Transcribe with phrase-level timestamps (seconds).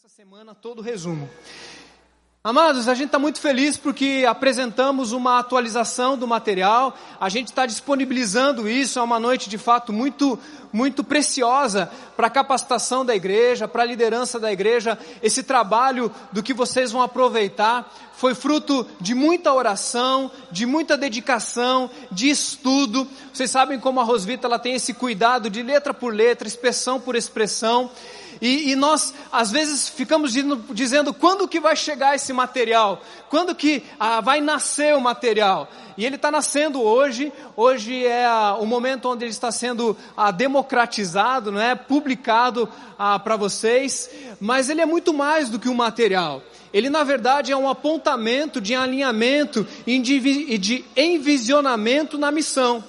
[0.00, 1.28] nessa semana todo o resumo.
[2.44, 7.66] Amados, a gente está muito feliz porque apresentamos uma atualização do material, a gente está
[7.66, 10.38] disponibilizando isso, é uma noite de fato muito,
[10.72, 14.96] muito preciosa para a capacitação da igreja, para a liderança da igreja.
[15.20, 21.90] Esse trabalho do que vocês vão aproveitar foi fruto de muita oração, de muita dedicação,
[22.12, 23.04] de estudo.
[23.32, 27.16] Vocês sabem como a Rosvita ela tem esse cuidado de letra por letra, expressão por
[27.16, 27.90] expressão.
[28.40, 30.32] E, e, nós, às vezes, ficamos
[30.70, 35.68] dizendo quando que vai chegar esse material, quando que ah, vai nascer o material.
[35.96, 38.28] E ele está nascendo hoje, hoje é
[38.60, 41.74] o momento onde ele está sendo ah, democratizado, não é?
[41.74, 44.08] publicado ah, para vocês,
[44.40, 46.40] mas ele é muito mais do que um material.
[46.72, 52.84] Ele, na verdade, é um apontamento de alinhamento e de envisionamento na missão.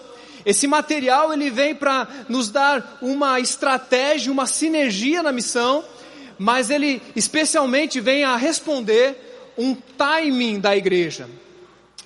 [0.45, 5.83] Esse material ele vem para nos dar uma estratégia, uma sinergia na missão,
[6.37, 11.29] mas ele especialmente vem a responder um timing da igreja.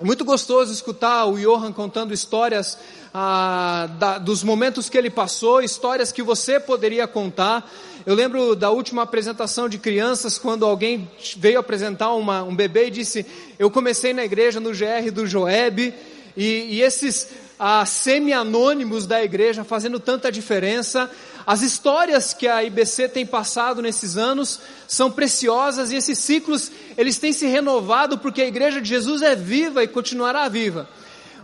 [0.02, 2.77] Muito gostoso escutar o Johan contando histórias
[3.13, 7.72] ah, da, dos momentos que ele passou, histórias que você poderia contar.
[8.03, 12.91] Eu lembro da última apresentação de crianças, quando alguém veio apresentar uma, um bebê e
[12.91, 13.25] disse:
[13.59, 15.94] Eu comecei na igreja no GR do Joeb,
[16.35, 17.29] e, e esses
[17.66, 21.09] a semi-anônimos da igreja fazendo tanta diferença.
[21.47, 27.17] As histórias que a IBC tem passado nesses anos são preciosas e esses ciclos eles
[27.17, 30.89] têm se renovado porque a igreja de Jesus é viva e continuará viva.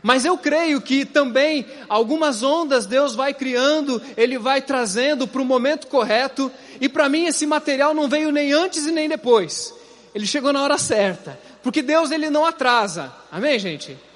[0.04, 5.46] Mas eu creio que também algumas ondas Deus vai criando, Ele vai trazendo para o
[5.46, 9.74] momento correto, e para mim esse material não veio nem antes e nem depois.
[10.14, 13.10] Ele chegou na hora certa, porque Deus ele não atrasa.
[13.32, 14.09] Amém, gente?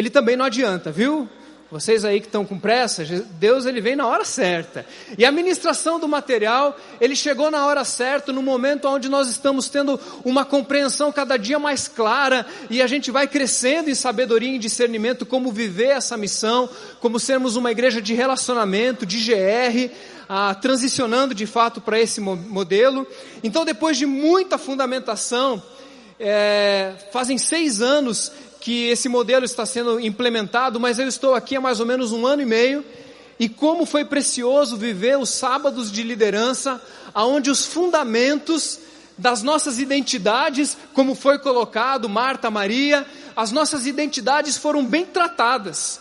[0.00, 1.28] Ele também não adianta, viu?
[1.70, 3.04] Vocês aí que estão com pressa,
[3.38, 4.84] Deus ele vem na hora certa.
[5.16, 9.68] E a ministração do material, ele chegou na hora certa, no momento onde nós estamos
[9.68, 14.58] tendo uma compreensão cada dia mais clara e a gente vai crescendo em sabedoria e
[14.58, 16.68] discernimento como viver essa missão,
[16.98, 19.94] como sermos uma igreja de relacionamento, de GR,
[20.28, 23.06] ah, transicionando de fato para esse modelo.
[23.44, 25.62] Então, depois de muita fundamentação,
[26.18, 31.60] é, fazem seis anos que esse modelo está sendo implementado, mas eu estou aqui há
[31.60, 32.84] mais ou menos um ano e meio,
[33.38, 36.80] e como foi precioso viver os sábados de liderança,
[37.14, 38.78] aonde os fundamentos
[39.16, 46.00] das nossas identidades, como foi colocado, Marta, Maria, as nossas identidades foram bem tratadas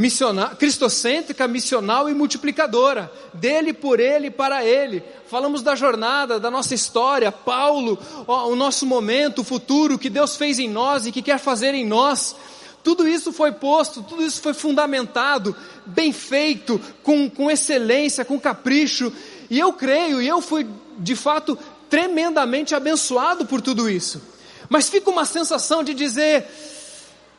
[0.00, 5.04] missionar, cristocêntrica, missional e multiplicadora, dele, por ele, para ele.
[5.28, 10.38] Falamos da jornada, da nossa história, Paulo, o nosso momento, o futuro, o que Deus
[10.38, 12.34] fez em nós e que quer fazer em nós.
[12.82, 19.12] Tudo isso foi posto, tudo isso foi fundamentado, bem feito, com, com excelência, com capricho.
[19.50, 20.66] E eu creio, e eu fui
[20.98, 21.58] de fato
[21.90, 24.22] tremendamente abençoado por tudo isso.
[24.66, 26.46] Mas fica uma sensação de dizer: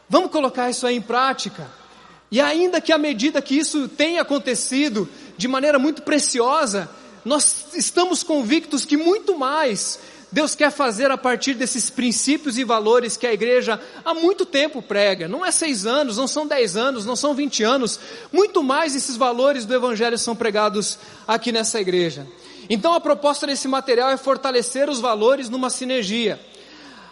[0.07, 1.80] vamos colocar isso aí em prática.
[2.31, 6.89] E ainda que à medida que isso tenha acontecido de maneira muito preciosa,
[7.25, 9.99] nós estamos convictos que muito mais
[10.31, 14.81] Deus quer fazer a partir desses princípios e valores que a igreja há muito tempo
[14.81, 15.27] prega.
[15.27, 17.99] Não é seis anos, não são dez anos, não são vinte anos.
[18.31, 22.25] Muito mais esses valores do Evangelho são pregados aqui nessa igreja.
[22.69, 26.39] Então a proposta desse material é fortalecer os valores numa sinergia.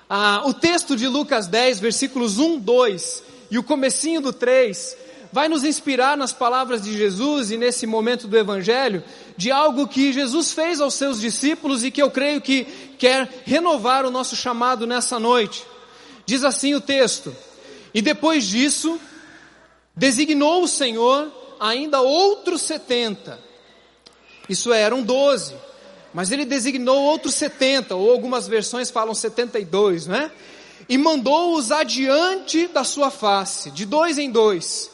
[0.09, 5.47] Ah, o texto de Lucas 10, versículos 1, 2 e o comecinho do 3 vai
[5.47, 9.03] nos inspirar nas palavras de Jesus e nesse momento do Evangelho,
[9.37, 12.65] de algo que Jesus fez aos seus discípulos e que eu creio que
[12.97, 15.63] quer renovar o nosso chamado nessa noite.
[16.25, 17.35] Diz assim o texto:
[17.93, 18.99] E depois disso,
[19.95, 23.39] designou o Senhor ainda outros setenta.
[24.47, 25.53] Isso é, eram doze.
[26.11, 30.31] Mas ele designou outros setenta, ou algumas versões falam setenta e dois, né?
[30.87, 34.89] E mandou-os adiante da sua face, de dois em dois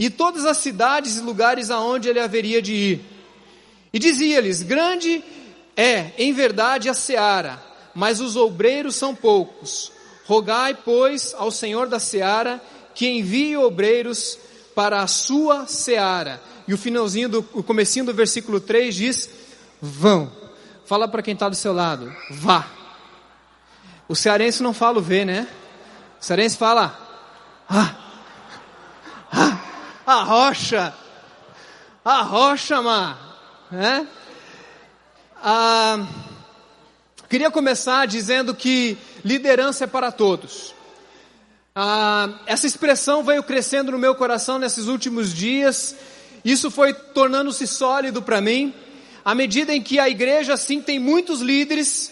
[0.00, 3.04] e todas as cidades e lugares aonde ele haveria de ir.
[3.92, 5.22] E dizia-lhes: Grande
[5.76, 7.62] é, em verdade, a seara,
[7.94, 9.92] mas os obreiros são poucos.
[10.24, 12.62] Rogai, pois, ao Senhor da seara
[12.94, 14.38] que envie obreiros
[14.74, 16.40] para a sua seara.
[16.66, 19.30] E o finalzinho do o comecinho do versículo 3 diz:
[19.82, 20.32] Vão.
[20.86, 22.66] Fala para quem está do seu lado, vá.
[24.08, 25.46] O cearense não fala o V, né?
[26.20, 26.98] O cearense fala,
[27.68, 27.94] ah,
[29.30, 29.69] ah
[30.06, 30.94] a rocha,
[32.04, 32.76] a rocha,
[33.70, 34.06] né?
[35.42, 36.06] Ah,
[37.28, 40.74] queria começar dizendo que liderança é para todos.
[41.74, 45.94] Ah, essa expressão veio crescendo no meu coração nesses últimos dias.
[46.44, 48.74] Isso foi tornando-se sólido para mim.
[49.22, 52.10] à medida em que a igreja sim tem muitos líderes,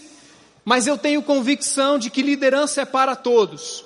[0.62, 3.84] mas eu tenho convicção de que liderança é para todos.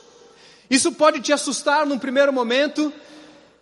[0.68, 2.92] Isso pode te assustar num primeiro momento,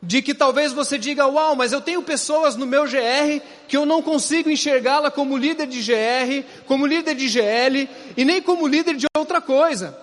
[0.02, 3.85] de que talvez você diga, uau, mas eu tenho pessoas no meu GR que eu
[3.85, 8.97] não consigo enxergá-la como líder de GR, como líder de GL e nem como líder
[8.97, 9.97] de outra coisa.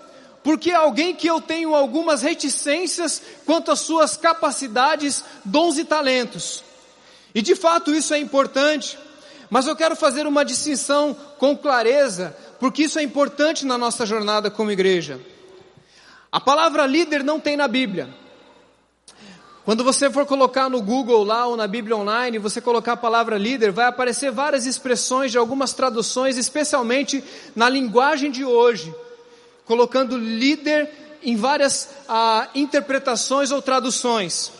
[0.43, 6.63] Porque é alguém que eu tenho algumas reticências quanto às suas capacidades, dons e talentos.
[7.33, 8.97] E de fato isso é importante,
[9.49, 14.51] mas eu quero fazer uma distinção com clareza, porque isso é importante na nossa jornada
[14.51, 15.19] como igreja.
[16.31, 18.26] A palavra líder não tem na Bíblia.
[19.67, 23.37] Quando você for colocar no Google lá ou na Bíblia Online, você colocar a palavra
[23.37, 27.21] líder, vai aparecer várias expressões de algumas traduções, especialmente
[27.53, 28.95] na linguagem de hoje,
[29.65, 30.89] colocando líder
[31.21, 34.53] em várias ah, interpretações ou traduções.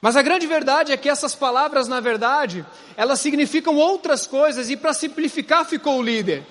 [0.00, 2.64] Mas a grande verdade é que essas palavras, na verdade,
[2.96, 6.42] elas significam outras coisas e para simplificar ficou líder.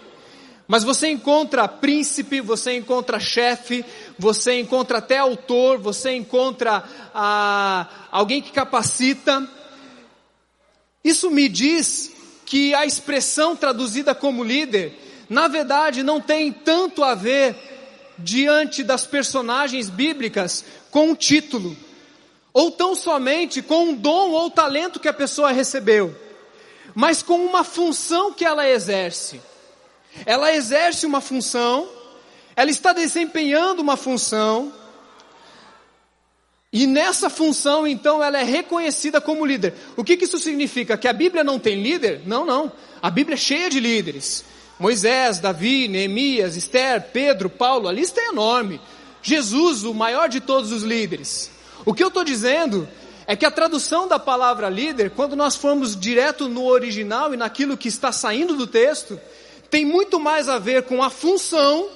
[0.71, 3.83] Mas você encontra príncipe, você encontra chefe,
[4.17, 6.81] você encontra até autor, você encontra
[7.13, 9.45] ah, alguém que capacita.
[11.03, 12.13] Isso me diz
[12.45, 14.97] que a expressão traduzida como líder,
[15.29, 17.53] na verdade, não tem tanto a ver
[18.17, 21.75] diante das personagens bíblicas com o título,
[22.53, 26.15] ou tão somente com um dom ou talento que a pessoa recebeu,
[26.95, 29.50] mas com uma função que ela exerce.
[30.25, 31.87] Ela exerce uma função,
[32.55, 34.73] ela está desempenhando uma função,
[36.73, 39.73] e nessa função, então, ela é reconhecida como líder.
[39.97, 40.97] O que, que isso significa?
[40.97, 42.21] Que a Bíblia não tem líder?
[42.25, 42.71] Não, não.
[43.01, 44.45] A Bíblia é cheia de líderes.
[44.79, 48.79] Moisés, Davi, Neemias, Esther, Pedro, Paulo, a lista é enorme.
[49.21, 51.51] Jesus, o maior de todos os líderes.
[51.85, 52.87] O que eu estou dizendo
[53.27, 57.77] é que a tradução da palavra líder, quando nós formos direto no original e naquilo
[57.77, 59.19] que está saindo do texto,
[59.71, 61.89] tem muito mais a ver com a função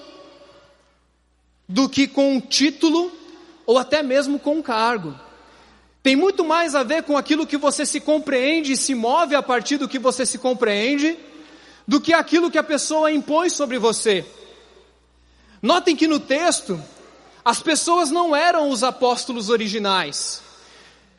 [1.67, 3.11] do que com o título
[3.65, 5.13] ou até mesmo com o cargo.
[6.01, 9.43] Tem muito mais a ver com aquilo que você se compreende e se move a
[9.43, 11.19] partir do que você se compreende,
[11.85, 14.25] do que aquilo que a pessoa impõe sobre você.
[15.61, 16.81] Notem que no texto,
[17.43, 20.41] as pessoas não eram os apóstolos originais.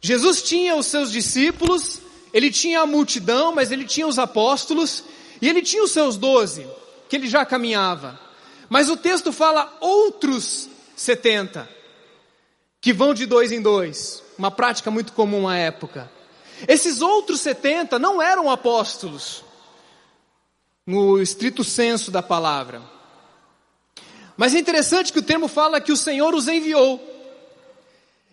[0.01, 2.01] Jesus tinha os seus discípulos,
[2.33, 5.05] ele tinha a multidão, mas ele tinha os apóstolos,
[5.41, 6.67] e ele tinha os seus doze,
[7.09, 8.19] que ele já caminhava.
[8.69, 11.69] Mas o texto fala outros setenta,
[12.81, 14.23] que vão de dois em dois.
[14.39, 16.11] Uma prática muito comum à época.
[16.67, 19.45] Esses outros setenta não eram apóstolos,
[20.87, 22.81] no estrito senso da palavra.
[24.37, 27.01] Mas é interessante que o termo fala que o Senhor os enviou.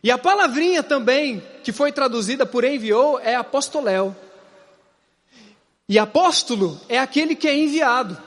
[0.04, 4.16] E a palavrinha também, que foi traduzida por enviou, é apostoléu.
[5.88, 8.18] E apóstolo é aquele que é enviado.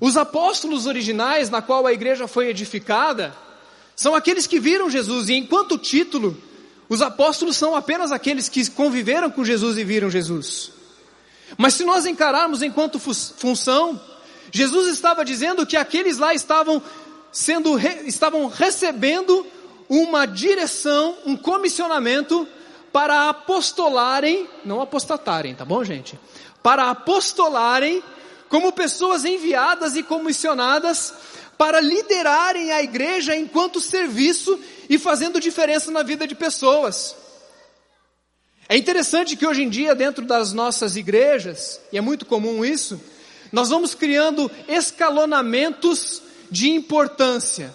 [0.00, 3.34] Os apóstolos originais, na qual a igreja foi edificada,
[3.94, 6.36] são aqueles que viram Jesus, e enquanto título,
[6.88, 10.72] os apóstolos são apenas aqueles que conviveram com Jesus e viram Jesus.
[11.58, 14.00] Mas se nós encararmos enquanto função,
[14.50, 16.82] Jesus estava dizendo que aqueles lá estavam
[17.30, 19.46] sendo estavam recebendo
[19.88, 22.46] uma direção, um comissionamento
[22.92, 26.18] para apostolarem, não apostatarem, tá bom, gente?
[26.62, 28.02] Para apostolarem
[28.48, 31.14] como pessoas enviadas e comissionadas
[31.56, 37.14] para liderarem a igreja enquanto serviço e fazendo diferença na vida de pessoas.
[38.68, 43.00] É interessante que hoje em dia, dentro das nossas igrejas, e é muito comum isso,
[43.52, 47.74] nós vamos criando escalonamentos de importância.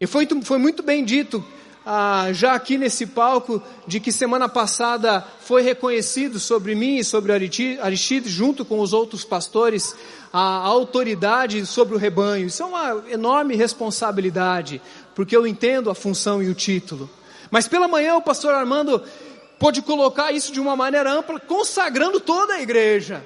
[0.00, 1.44] E foi, foi muito bem dito
[1.90, 7.32] ah, já aqui nesse palco de que semana passada foi reconhecido sobre mim e sobre
[7.32, 9.96] Aristide, junto com os outros pastores,
[10.30, 12.48] a autoridade sobre o rebanho.
[12.48, 14.82] Isso é uma enorme responsabilidade,
[15.14, 17.08] porque eu entendo a função e o título.
[17.50, 19.02] Mas pela manhã o pastor Armando
[19.58, 23.24] pôde colocar isso de uma maneira ampla, consagrando toda a igreja.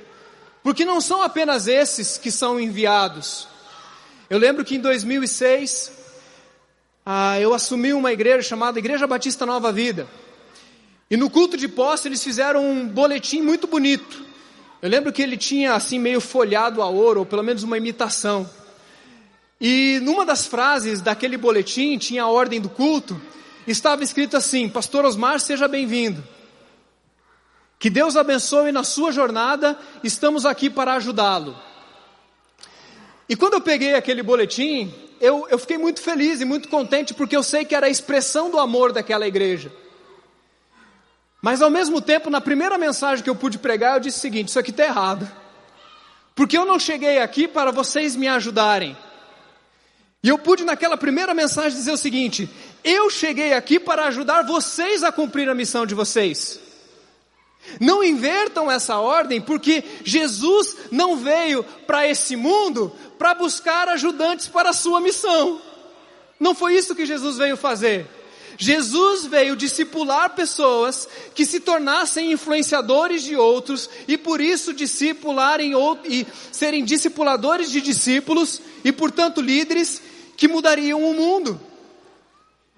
[0.63, 3.49] Porque não são apenas esses que são enviados.
[4.31, 6.02] Eu lembro que em 2006,
[7.05, 10.07] ah, eu assumi uma igreja chamada Igreja Batista Nova Vida.
[11.11, 14.25] E no culto de posse eles fizeram um boletim muito bonito.
[14.81, 18.49] Eu lembro que ele tinha assim meio folhado a ouro, ou pelo menos uma imitação.
[19.61, 23.21] E numa das frases daquele boletim, tinha a ordem do culto,
[23.67, 26.23] estava escrito assim: Pastor Osmar, seja bem-vindo.
[27.79, 31.57] Que Deus abençoe na sua jornada, estamos aqui para ajudá-lo.
[33.33, 37.35] E quando eu peguei aquele boletim, eu, eu fiquei muito feliz e muito contente porque
[37.35, 39.73] eu sei que era a expressão do amor daquela igreja.
[41.41, 44.49] Mas ao mesmo tempo, na primeira mensagem que eu pude pregar, eu disse o seguinte:
[44.49, 45.27] isso aqui está errado.
[46.35, 48.95] Porque eu não cheguei aqui para vocês me ajudarem.
[50.23, 52.51] E eu pude naquela primeira mensagem dizer o seguinte:
[52.85, 56.61] eu cheguei aqui para ajudar vocês a cumprir a missão de vocês.
[57.81, 62.93] Não invertam essa ordem, porque Jesus não veio para esse mundo
[63.23, 65.63] para buscar ajudantes para a sua missão.
[66.41, 68.05] Não foi isso que Jesus veio fazer.
[68.59, 75.73] Jesus veio discipular pessoas que se tornassem influenciadores de outros e por isso discipularem
[76.05, 80.03] e serem discipuladores de discípulos e portanto líderes
[80.37, 81.61] que mudariam o mundo.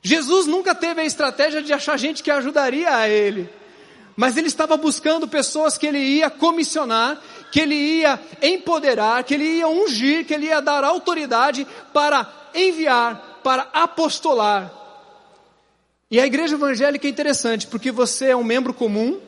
[0.03, 3.49] Jesus nunca teve a estratégia de achar gente que ajudaria a ele,
[4.17, 9.45] mas ele estava buscando pessoas que ele ia comissionar, que ele ia empoderar, que ele
[9.45, 14.73] ia ungir, que ele ia dar autoridade para enviar, para apostolar.
[16.11, 19.21] E a igreja evangélica é interessante, porque você é um membro comum,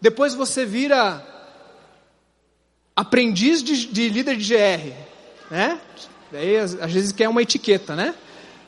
[0.00, 1.24] depois você vira
[2.94, 4.92] aprendiz de, de líder de GR,
[5.50, 5.80] né?
[6.30, 8.14] Daí às, vezes quer uma etiqueta, né?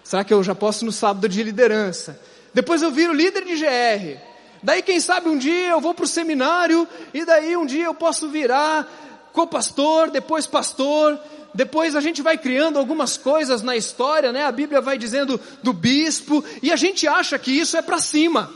[0.05, 2.19] Será que eu já posso no sábado de liderança?
[2.55, 4.28] Depois eu viro líder de GR.
[4.63, 7.95] Daí quem sabe um dia eu vou para o seminário e daí um dia eu
[7.95, 8.87] posso virar
[9.33, 11.19] co-pastor, depois pastor.
[11.55, 14.45] Depois a gente vai criando algumas coisas na história, né?
[14.45, 18.53] A Bíblia vai dizendo do bispo e a gente acha que isso é para cima.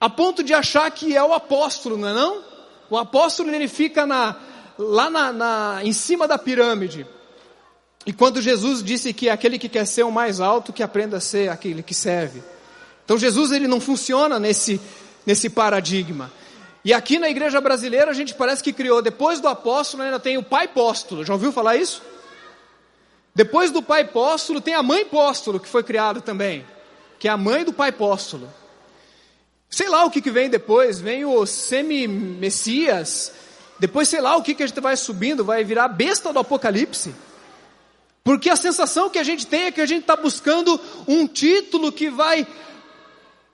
[0.00, 2.42] A ponto de achar que é o apóstolo, não é não?
[2.90, 4.36] O apóstolo ele fica na,
[4.78, 7.06] lá na, na, em cima da pirâmide.
[8.04, 11.20] E quando Jesus disse que aquele que quer ser o mais alto, que aprenda a
[11.20, 12.42] ser aquele que serve.
[13.12, 14.80] Então Jesus ele não funciona nesse,
[15.26, 16.32] nesse paradigma.
[16.82, 20.38] E aqui na igreja brasileira a gente parece que criou, depois do apóstolo ainda tem
[20.38, 21.22] o pai apóstolo.
[21.22, 22.02] Já ouviu falar isso?
[23.34, 26.64] Depois do pai apóstolo tem a mãe apóstolo que foi criado também,
[27.18, 28.48] que é a mãe do pai apóstolo.
[29.68, 33.30] Sei lá o que, que vem depois, vem o semi-messias,
[33.78, 37.14] depois sei lá o que, que a gente vai subindo, vai virar besta do apocalipse.
[38.24, 41.92] Porque a sensação que a gente tem é que a gente está buscando um título
[41.92, 42.46] que vai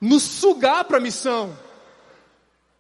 [0.01, 1.57] nos sugar para a missão.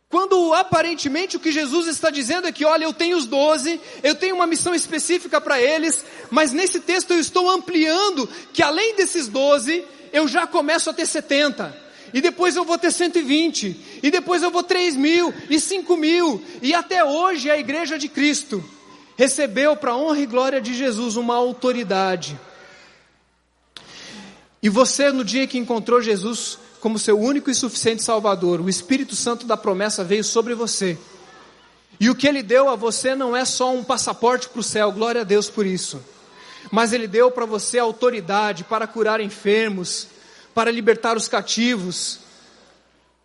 [0.08, 4.14] Quando aparentemente o que Jesus está dizendo é que, olha, eu tenho os doze, eu
[4.14, 9.28] tenho uma missão específica para eles, mas nesse texto eu estou ampliando que além desses
[9.28, 11.76] doze, eu já começo a ter setenta,
[12.14, 16.42] e depois eu vou ter 120, e depois eu vou três mil, e cinco mil,
[16.62, 18.64] e até hoje a igreja de Cristo
[19.14, 22.38] recebeu para honra e glória de Jesus uma autoridade.
[24.62, 29.14] E você, no dia que encontrou Jesus como seu único e suficiente Salvador, o Espírito
[29.16, 30.98] Santo da promessa veio sobre você.
[32.00, 34.92] E o que ele deu a você não é só um passaporte para o céu,
[34.92, 36.00] glória a Deus por isso.
[36.70, 40.06] Mas ele deu para você autoridade para curar enfermos,
[40.54, 42.20] para libertar os cativos,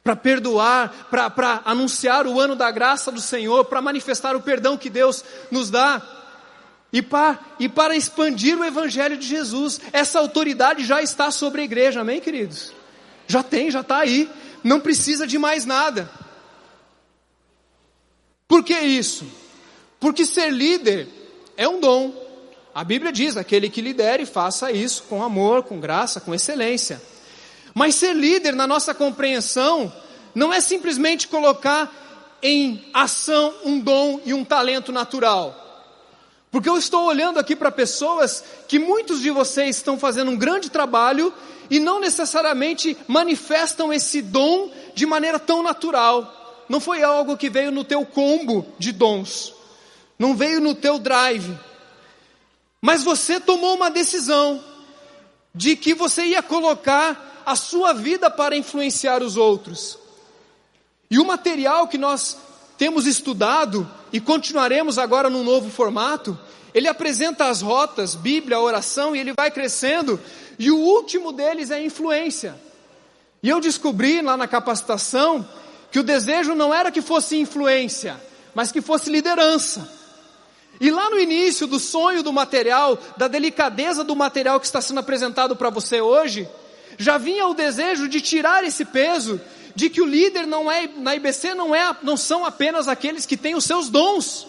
[0.03, 4.89] para perdoar, para anunciar o ano da graça do Senhor, para manifestar o perdão que
[4.89, 6.01] Deus nos dá.
[6.91, 11.63] E para, e para expandir o Evangelho de Jesus, essa autoridade já está sobre a
[11.63, 12.72] igreja, amém, queridos?
[13.27, 14.30] Já tem, já está aí,
[14.63, 16.10] não precisa de mais nada.
[18.48, 19.25] Por que isso?
[20.00, 21.08] Porque ser líder
[21.58, 22.13] é um dom.
[22.74, 27.01] A Bíblia diz: aquele que lidere, faça isso com amor, com graça, com excelência.
[27.74, 29.92] Mas ser líder, na nossa compreensão,
[30.36, 35.62] não é simplesmente colocar em ação um dom e um talento natural.
[36.53, 40.69] Porque eu estou olhando aqui para pessoas que muitos de vocês estão fazendo um grande
[40.69, 41.33] trabalho
[41.67, 46.63] e não necessariamente manifestam esse dom de maneira tão natural.
[46.69, 49.51] Não foi algo que veio no teu combo de dons,
[50.19, 51.57] não veio no teu drive.
[52.79, 54.63] Mas você tomou uma decisão
[55.55, 59.98] de que você ia colocar a sua vida para influenciar os outros.
[61.10, 62.38] E o material que nós
[62.84, 66.38] temos estudado e continuaremos agora num novo formato,
[66.74, 70.20] ele apresenta as rotas, Bíblia, oração, e ele vai crescendo,
[70.60, 72.54] e o último deles é influência.
[73.42, 75.48] E eu descobri lá na capacitação
[75.94, 78.22] que o desejo não era que fosse influência,
[78.54, 79.90] mas que fosse liderança.
[80.82, 85.00] E lá no início do sonho do material, da delicadeza do material que está sendo
[85.00, 86.50] apresentado para você hoje,
[86.98, 89.40] já vinha o desejo de tirar esse peso
[89.75, 93.38] de que o líder não é na IBC não é não são apenas aqueles que
[93.38, 94.48] têm os seus dons,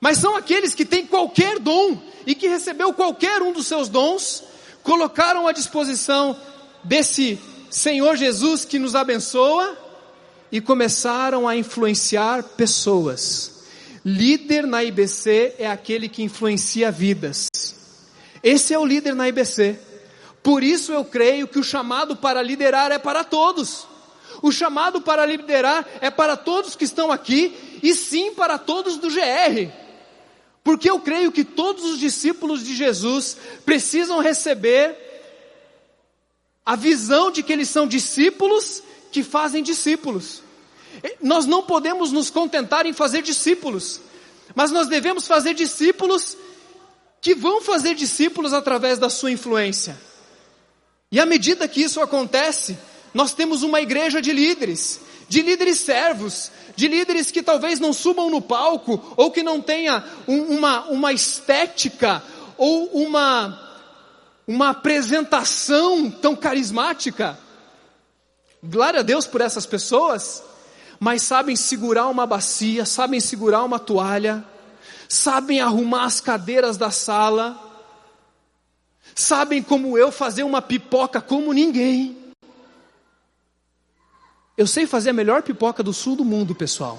[0.00, 4.42] mas são aqueles que têm qualquer dom e que recebeu qualquer um dos seus dons,
[4.82, 6.36] colocaram à disposição
[6.82, 7.38] desse
[7.70, 9.78] Senhor Jesus que nos abençoa
[10.50, 13.62] e começaram a influenciar pessoas.
[14.04, 17.46] Líder na IBC é aquele que influencia vidas.
[18.42, 19.78] Esse é o líder na IBC.
[20.42, 23.86] Por isso eu creio que o chamado para liderar é para todos.
[24.42, 29.08] O chamado para liderar é para todos que estão aqui e sim para todos do
[29.08, 29.70] GR.
[30.64, 34.98] Porque eu creio que todos os discípulos de Jesus precisam receber
[36.66, 38.82] a visão de que eles são discípulos
[39.12, 40.42] que fazem discípulos.
[41.20, 44.00] Nós não podemos nos contentar em fazer discípulos,
[44.54, 46.36] mas nós devemos fazer discípulos
[47.20, 49.98] que vão fazer discípulos através da sua influência.
[51.10, 52.76] E à medida que isso acontece,
[53.14, 58.30] nós temos uma igreja de líderes, de líderes servos, de líderes que talvez não subam
[58.30, 62.22] no palco, ou que não tenha um, uma, uma estética,
[62.56, 63.58] ou uma,
[64.46, 67.38] uma apresentação tão carismática.
[68.62, 70.42] Glória a Deus por essas pessoas,
[71.00, 74.44] mas sabem segurar uma bacia, sabem segurar uma toalha,
[75.08, 77.58] sabem arrumar as cadeiras da sala,
[79.14, 82.21] sabem como eu fazer uma pipoca como ninguém.
[84.56, 86.98] Eu sei fazer a melhor pipoca do sul do mundo, pessoal.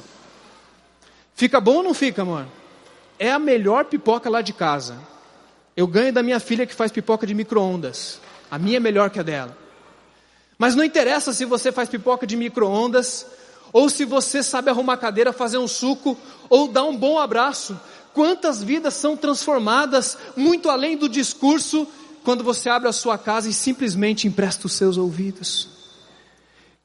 [1.36, 2.48] Fica bom ou não fica, amor?
[3.19, 4.98] É a melhor pipoca lá de casa.
[5.75, 8.19] Eu ganho da minha filha que faz pipoca de micro-ondas.
[8.50, 9.55] A minha é melhor que a dela.
[10.57, 13.25] Mas não interessa se você faz pipoca de micro-ondas,
[13.72, 16.17] ou se você sabe arrumar cadeira, fazer um suco,
[16.50, 17.79] ou dar um bom abraço.
[18.13, 21.88] Quantas vidas são transformadas muito além do discurso
[22.24, 25.82] quando você abre a sua casa e simplesmente empresta os seus ouvidos?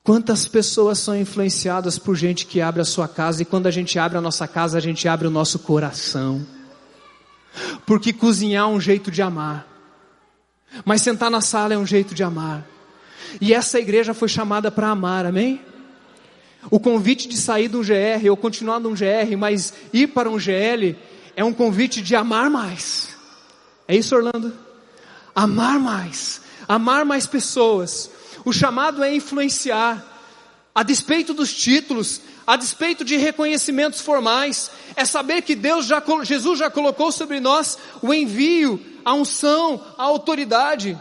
[0.08, 3.98] Quantas pessoas são influenciadas por gente que abre a sua casa e quando a gente
[3.98, 6.46] abre a nossa casa, a gente abre o nosso coração?
[7.84, 9.68] Porque cozinhar é um jeito de amar,
[10.82, 12.66] mas sentar na sala é um jeito de amar.
[13.38, 15.60] E essa igreja foi chamada para amar, amém?
[16.70, 20.38] O convite de sair de um GR ou continuar num GR, mas ir para um
[20.38, 20.96] GL
[21.36, 23.14] é um convite de amar mais.
[23.86, 24.54] É isso, Orlando?
[25.34, 28.16] Amar mais, amar mais pessoas.
[28.48, 30.02] O chamado é influenciar,
[30.74, 36.58] a despeito dos títulos, a despeito de reconhecimentos formais, é saber que Deus já, Jesus
[36.58, 40.98] já colocou sobre nós o envio, a unção, a autoridade.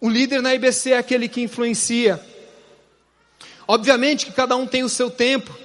[0.00, 2.20] O líder na IBC é aquele que influencia.
[3.68, 5.56] Obviamente que cada um tem o seu tempo.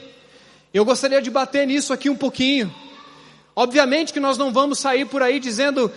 [0.71, 2.71] Eu gostaria de bater nisso aqui um pouquinho.
[3.55, 5.91] Obviamente que nós não vamos sair por aí dizendo: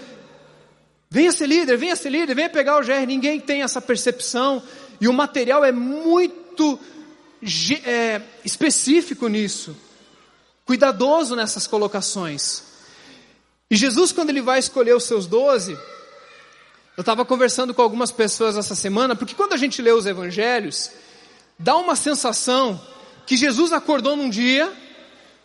[1.11, 3.07] venha ser líder, venha ser líder, venha pegar o GR.
[3.07, 4.63] Ninguém tem essa percepção
[5.01, 6.79] e o material é muito
[7.85, 9.77] é, específico nisso,
[10.65, 12.63] cuidadoso nessas colocações.
[13.71, 15.77] E Jesus, quando ele vai escolher os seus doze,
[16.97, 20.91] eu estava conversando com algumas pessoas essa semana, porque quando a gente lê os evangelhos,
[21.59, 22.81] dá uma sensação
[23.27, 24.73] que Jesus acordou num dia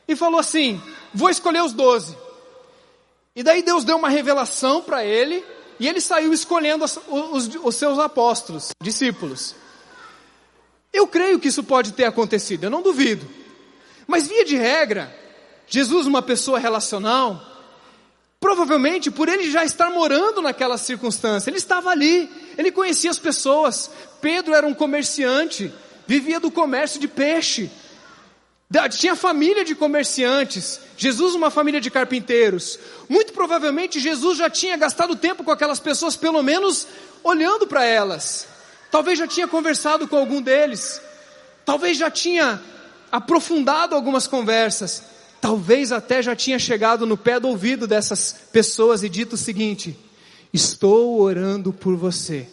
[0.07, 0.81] e falou assim:
[1.13, 2.15] vou escolher os doze.
[3.35, 5.43] E daí Deus deu uma revelação para ele,
[5.79, 9.55] e ele saiu escolhendo os, os, os, seus apóstolos, discípulos.
[10.91, 13.25] Eu creio que isso pode ter acontecido, eu não duvido.
[14.05, 15.15] Mas via de regra,
[15.67, 17.41] Jesus, uma pessoa relacional,
[18.39, 23.89] provavelmente por ele já estar morando naquela circunstância, ele estava ali, ele conhecia as pessoas.
[24.19, 25.73] Pedro era um comerciante,
[26.05, 27.71] vivia do comércio de peixe.
[28.91, 32.79] Tinha família de comerciantes, Jesus uma família de carpinteiros.
[33.09, 36.87] Muito provavelmente Jesus já tinha gastado tempo com aquelas pessoas, pelo menos
[37.23, 38.47] olhando para elas.
[38.89, 41.01] Talvez já tinha conversado com algum deles.
[41.65, 42.61] Talvez já tinha
[43.11, 45.03] aprofundado algumas conversas.
[45.41, 49.97] Talvez até já tinha chegado no pé do ouvido dessas pessoas e dito o seguinte:
[50.53, 52.47] Estou orando por você.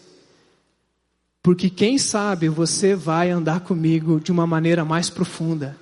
[1.42, 5.76] Porque quem sabe você vai andar comigo de uma maneira mais profunda.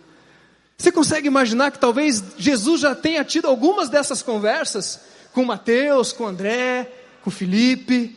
[0.78, 5.00] Você consegue imaginar que talvez Jesus já tenha tido algumas dessas conversas
[5.32, 6.90] com Mateus, com André,
[7.22, 8.14] com Felipe?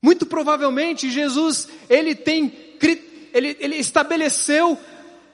[0.00, 2.52] Muito provavelmente Jesus, ele tem,
[3.32, 4.78] ele, ele estabeleceu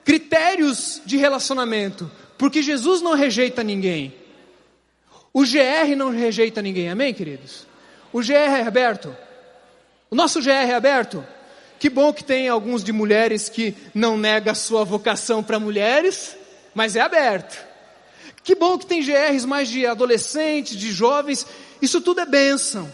[0.04, 4.14] critérios de relacionamento, porque Jesus não rejeita ninguém.
[5.32, 7.66] O GR não rejeita ninguém, amém, queridos?
[8.12, 9.16] O GR é aberto.
[10.10, 11.24] O nosso GR é aberto.
[11.78, 16.36] Que bom que tem alguns de mulheres que não nega a sua vocação para mulheres,
[16.74, 17.56] mas é aberto.
[18.42, 21.46] Que bom que tem GRs mais de adolescentes, de jovens,
[21.80, 22.90] isso tudo é bênção,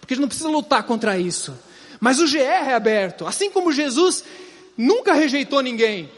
[0.00, 1.56] porque a gente não precisa lutar contra isso.
[1.98, 4.22] Mas o GR é aberto, assim como Jesus
[4.76, 6.10] nunca rejeitou ninguém,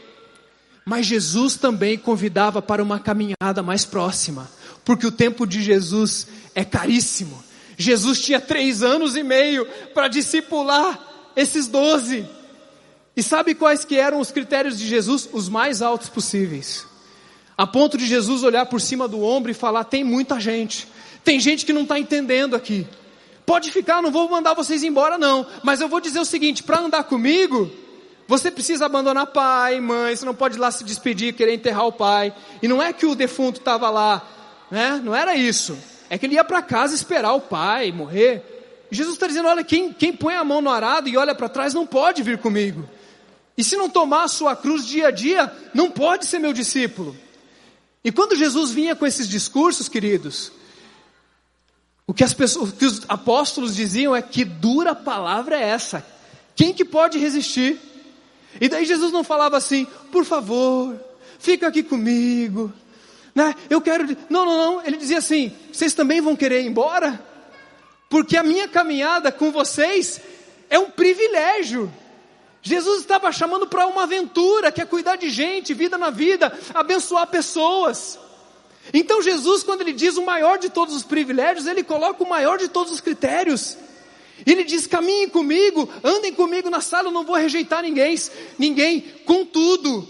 [0.83, 4.49] mas Jesus também convidava para uma caminhada mais próxima,
[4.83, 7.41] porque o tempo de Jesus é caríssimo.
[7.77, 11.08] Jesus tinha três anos e meio para discipular
[11.39, 12.27] esses doze.
[13.15, 15.27] E sabe quais que eram os critérios de Jesus?
[15.31, 16.85] Os mais altos possíveis.
[17.57, 20.87] A ponto de Jesus olhar por cima do ombro e falar: tem muita gente,
[21.23, 22.87] tem gente que não está entendendo aqui.
[23.45, 26.79] Pode ficar, não vou mandar vocês embora não, mas eu vou dizer o seguinte: para
[26.79, 27.69] andar comigo,
[28.29, 31.91] Você precisa abandonar pai, mãe, você não pode ir lá se despedir, querer enterrar o
[31.91, 32.31] pai.
[32.61, 34.21] E não é que o defunto estava lá,
[34.69, 35.01] né?
[35.03, 35.75] Não era isso.
[36.11, 38.58] É que ele ia para casa esperar o pai morrer.
[38.91, 41.73] Jesus está dizendo: olha, quem, quem põe a mão no arado e olha para trás
[41.73, 42.89] não pode vir comigo.
[43.57, 47.15] E se não tomar a sua cruz dia a dia, não pode ser meu discípulo.
[48.03, 50.51] E quando Jesus vinha com esses discursos, queridos,
[52.07, 56.05] o que, as pessoas, o que os apóstolos diziam é que dura palavra é essa.
[56.55, 57.77] Quem que pode resistir?
[58.59, 60.99] E daí Jesus não falava assim, por favor,
[61.37, 62.73] fica aqui comigo,
[63.35, 63.55] né?
[63.69, 64.05] Eu quero.
[64.29, 64.85] Não, não, não.
[64.85, 67.23] Ele dizia assim: vocês também vão querer ir embora?
[68.09, 70.19] Porque a minha caminhada com vocês
[70.69, 71.91] é um privilégio.
[72.61, 77.27] Jesus estava chamando para uma aventura, que é cuidar de gente, vida na vida, abençoar
[77.27, 78.19] pessoas.
[78.93, 82.57] Então Jesus, quando ele diz o maior de todos os privilégios, ele coloca o maior
[82.57, 83.77] de todos os critérios.
[84.45, 88.17] Ele diz: caminhem comigo, andem comigo na sala, eu não vou rejeitar ninguém,
[88.57, 89.01] ninguém.
[89.25, 90.07] Contudo,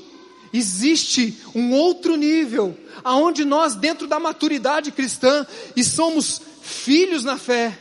[0.53, 7.77] existe um outro nível, aonde nós, dentro da maturidade cristã, e somos filhos na fé.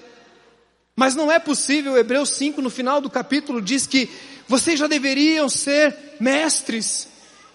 [0.99, 4.11] Mas não é possível, Hebreus 5, no final do capítulo, diz que
[4.49, 7.07] vocês já deveriam ser mestres,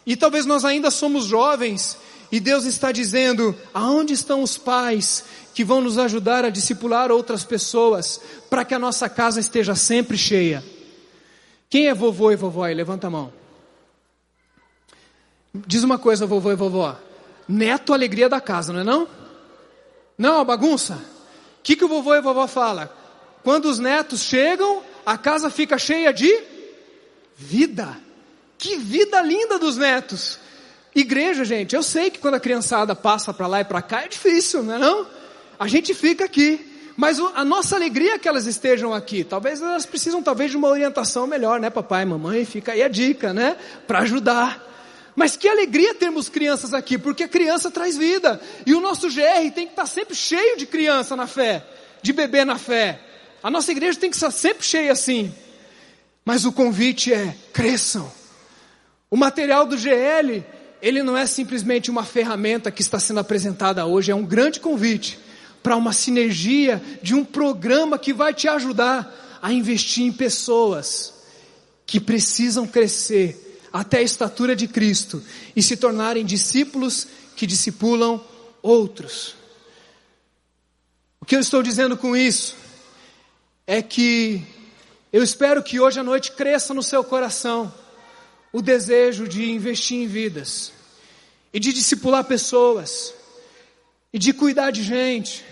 [0.05, 1.97] e talvez nós ainda somos jovens,
[2.31, 7.43] e Deus está dizendo: aonde estão os pais que vão nos ajudar a discipular outras
[7.43, 8.17] pessoas,
[8.49, 10.63] para que a nossa casa esteja sempre cheia.
[11.69, 12.73] Quem é vovô e vovó aí?
[12.73, 13.33] Levanta a mão.
[15.53, 16.97] Diz uma coisa, vovô e vovó.
[17.45, 19.05] Neto, alegria da casa, não é não?
[20.17, 20.93] Não, bagunça.
[21.59, 23.02] O que, que o vovô e a vovó falam?
[23.43, 26.33] Quando os netos chegam, a casa fica cheia de
[27.35, 27.97] vida.
[28.57, 30.39] Que vida linda dos netos.
[30.95, 34.07] Igreja, gente, eu sei que quando a criançada passa para lá e para cá é
[34.07, 35.07] difícil, não é não?
[35.59, 36.69] A gente fica aqui.
[36.95, 39.23] Mas a nossa alegria é que elas estejam aqui.
[39.23, 42.45] Talvez elas precisam talvez de uma orientação melhor, né, papai, mamãe?
[42.45, 43.57] Fica aí a dica, né?
[43.87, 44.71] Para ajudar.
[45.15, 48.39] Mas que alegria termos crianças aqui, porque a criança traz vida.
[48.65, 51.65] E o nosso GR tem que estar sempre cheio de criança na fé,
[52.01, 52.99] de bebê na fé.
[53.43, 55.35] A nossa igreja tem que estar sempre cheia assim.
[56.23, 58.09] Mas o convite é: cresçam.
[59.11, 60.43] O material do GL,
[60.81, 65.19] ele não é simplesmente uma ferramenta que está sendo apresentada hoje, é um grande convite
[65.61, 71.13] para uma sinergia de um programa que vai te ajudar a investir em pessoas
[71.85, 75.21] que precisam crescer até a estatura de Cristo
[75.55, 78.23] e se tornarem discípulos que discipulam
[78.61, 79.35] outros.
[81.19, 82.62] O que eu estou dizendo com isso
[83.65, 84.41] é que
[85.11, 87.73] eu espero que hoje à noite cresça no seu coração
[88.51, 90.71] o desejo de investir em vidas
[91.53, 93.13] e de discipular pessoas
[94.11, 95.43] e de cuidar de gente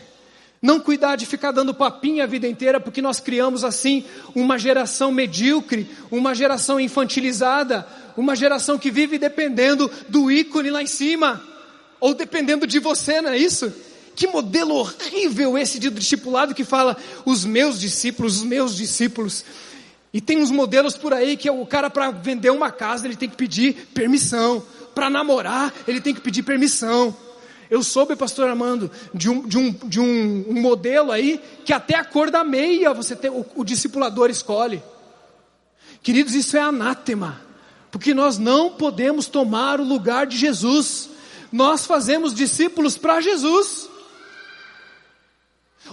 [0.62, 5.12] não cuidar de ficar dando papinha a vida inteira, porque nós criamos assim uma geração
[5.12, 11.42] medíocre, uma geração infantilizada, uma geração que vive dependendo do ícone lá em cima,
[12.00, 13.74] ou dependendo de você, não é isso?
[14.16, 19.46] Que modelo horrível esse de discipulado que fala os meus discípulos, os meus discípulos.
[20.14, 23.16] E tem uns modelos por aí que é o cara para vender uma casa ele
[23.16, 24.62] tem que pedir permissão,
[24.94, 27.16] para namorar ele tem que pedir permissão.
[27.70, 31.96] Eu soube, pastor Armando, de um, de um, de um, um modelo aí que até
[31.96, 34.84] a cor da meia você tem, o, o discipulador escolhe.
[36.04, 37.40] Queridos, isso é anátema,
[37.90, 41.10] porque nós não podemos tomar o lugar de Jesus.
[41.50, 43.90] Nós fazemos discípulos para Jesus.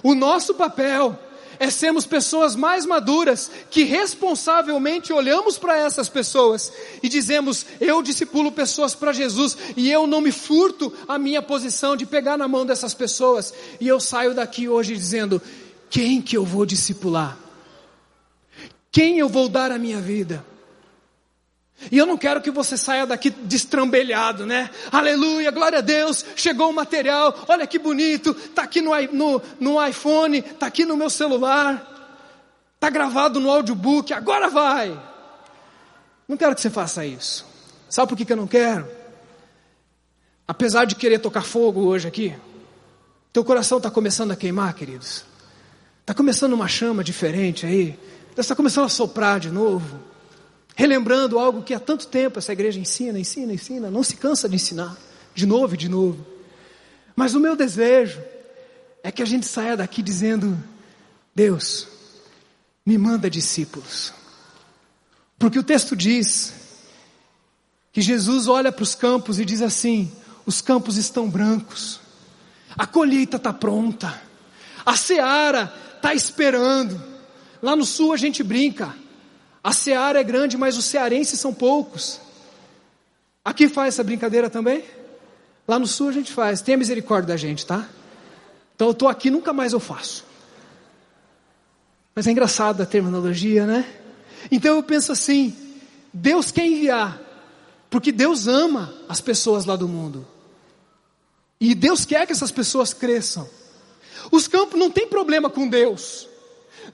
[0.03, 1.19] O nosso papel
[1.59, 8.53] é sermos pessoas mais maduras, que responsavelmente olhamos para essas pessoas e dizemos: eu discipulo
[8.53, 12.65] pessoas para Jesus e eu não me furto a minha posição de pegar na mão
[12.65, 13.53] dessas pessoas.
[13.81, 15.43] E eu saio daqui hoje dizendo:
[15.91, 17.37] quem que eu vou discipular?
[18.91, 20.45] Quem eu vou dar a minha vida?
[21.93, 24.69] E eu não quero que você saia daqui destrambelhado, né?
[24.91, 29.87] Aleluia, glória a Deus, chegou o material, olha que bonito, está aqui no, no, no
[29.87, 31.87] iPhone, está aqui no meu celular,
[32.75, 35.01] está gravado no audiobook, agora vai.
[36.27, 37.47] Não quero que você faça isso.
[37.89, 38.87] Sabe por que, que eu não quero?
[40.47, 42.35] Apesar de querer tocar fogo hoje aqui,
[43.33, 45.25] teu coração está começando a queimar, queridos.
[46.01, 47.97] Está começando uma chama diferente aí.
[48.37, 50.09] Está começando a soprar de novo
[50.79, 54.55] relembrando algo que há tanto tempo essa igreja ensina, ensina, ensina, não se cansa de
[54.55, 54.97] ensinar,
[55.35, 56.25] de novo e de novo.
[57.17, 58.23] Mas o meu desejo
[59.03, 60.57] é que a gente saia daqui dizendo:
[61.35, 61.89] Deus,
[62.87, 64.15] me manda discípulos.
[65.37, 66.55] Porque o texto diz
[67.93, 70.13] que Jesus olha para os campos e diz assim:
[70.47, 71.99] os campos estão brancos,
[72.77, 74.23] a colheita está pronta,
[74.87, 77.03] a seara está esperando.
[77.61, 78.95] Lá no sul a gente brinca,
[79.69, 82.19] A seara é grande, mas os cearenses são poucos.
[83.45, 84.83] Aqui faz essa brincadeira também?
[85.69, 86.63] Lá no sul a gente faz.
[86.63, 87.87] Tenha misericórdia da gente, tá?
[88.75, 90.25] Então eu estou aqui, nunca mais eu faço.
[92.15, 93.85] Mas é engraçado a terminologia, né?
[94.51, 95.55] Então eu penso assim:
[96.15, 97.21] Deus quer enviar,
[97.91, 100.27] porque Deus ama as pessoas lá do mundo.
[101.61, 103.47] E Deus quer que essas pessoas cresçam.
[104.33, 106.27] Os campos não tem problema com Deus.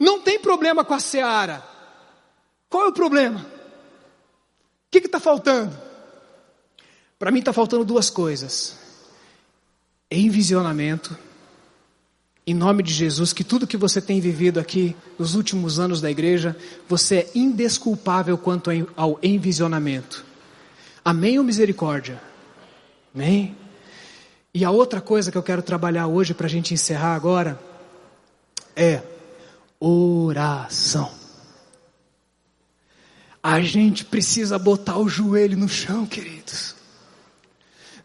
[0.01, 1.74] Não tem problema com a seara.
[2.75, 3.39] Qual é o problema?
[3.39, 5.79] O que está faltando?
[7.17, 8.77] Para mim está faltando duas coisas:
[10.11, 11.17] envisionamento.
[12.45, 16.11] Em nome de Jesus, que tudo que você tem vivido aqui nos últimos anos da
[16.11, 16.57] igreja,
[16.89, 20.25] você é indesculpável quanto ao envisionamento.
[21.05, 22.21] Amém ou misericórdia?
[23.15, 23.57] Amém?
[24.53, 27.57] E a outra coisa que eu quero trabalhar hoje para a gente encerrar agora
[28.75, 29.01] é
[29.79, 31.23] oração.
[33.47, 36.75] A gente precisa botar o joelho no chão, queridos.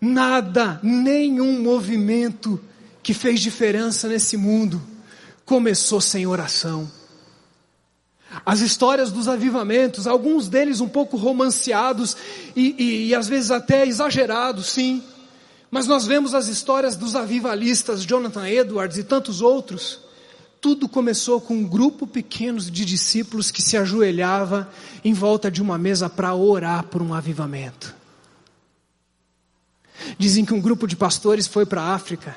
[0.02, 2.60] Nada, nenhum movimento
[3.02, 4.82] que fez diferença nesse mundo
[5.46, 6.92] começou sem oração.
[8.46, 12.18] As histórias dos avivamentos, alguns deles um pouco romanceados
[12.54, 15.02] e, e, e às vezes até exagerados, sim.
[15.72, 20.02] Mas nós vemos as histórias dos avivalistas, Jonathan Edwards e tantos outros.
[20.62, 24.70] Tudo começou com um grupo pequeno de discípulos que se ajoelhava
[25.04, 27.96] em volta de uma mesa para orar por um avivamento.
[30.18, 32.36] Dizem que um grupo de pastores foi para a África.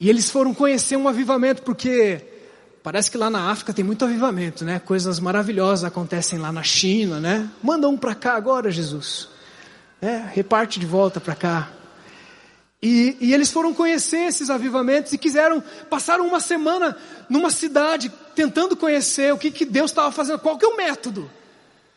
[0.00, 2.24] E eles foram conhecer um avivamento, porque
[2.82, 4.78] parece que lá na África tem muito avivamento, né?
[4.78, 7.50] Coisas maravilhosas acontecem lá na China, né?
[7.60, 9.28] Manda um para cá agora, Jesus.
[10.00, 11.72] É, reparte de volta para cá.
[12.80, 15.60] E, e, eles foram conhecer esses avivamentos e quiseram,
[15.90, 16.96] passaram uma semana
[17.28, 21.28] numa cidade tentando conhecer o que, que Deus estava fazendo, qual que é o método.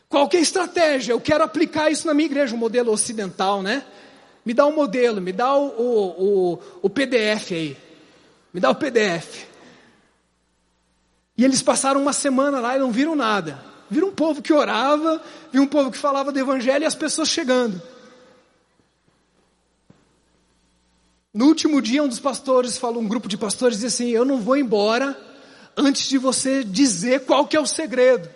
[0.08, 1.12] Qual que é a estratégia?
[1.12, 3.84] Eu quero aplicar isso na minha igreja, o um modelo ocidental, né?
[4.44, 7.76] Me dá o um modelo, me dá o, o, o, o PDF aí.
[8.52, 9.46] Me dá o PDF.
[11.38, 13.62] E eles passaram uma semana lá e não viram nada.
[13.88, 17.28] Viram um povo que orava, viram um povo que falava do evangelho e as pessoas
[17.28, 17.80] chegando.
[21.34, 24.38] No último dia, um dos pastores falou, um grupo de pastores disse assim: Eu não
[24.40, 25.18] vou embora
[25.74, 28.28] antes de você dizer qual que é o segredo.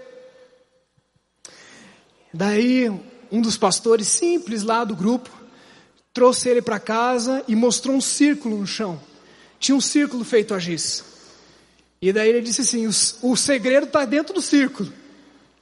[2.32, 2.88] Daí,
[3.30, 5.30] um dos pastores simples lá do grupo
[6.12, 8.98] trouxe ele para casa e mostrou um círculo no chão.
[9.58, 11.04] Tinha um círculo feito a giz.
[12.00, 14.90] E daí ele disse assim: o, o segredo está dentro do círculo.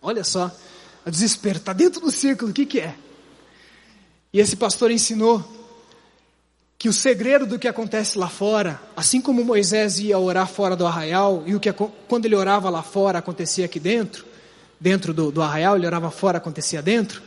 [0.01, 0.55] Olha só,
[1.05, 2.95] a desespero, está dentro do círculo, o que, que é?
[4.33, 5.64] E esse pastor ensinou
[6.85, 10.87] que o segredo do que acontece lá fora, assim como Moisés ia orar fora do
[10.87, 14.27] arraial, e o que quando ele orava lá fora acontecia aqui dentro,
[14.79, 17.23] dentro do, do arraial, ele orava fora, acontecia dentro.